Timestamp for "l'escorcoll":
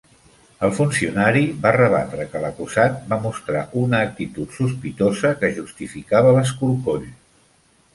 6.41-7.11